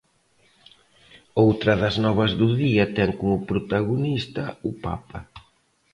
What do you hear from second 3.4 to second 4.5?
protagonista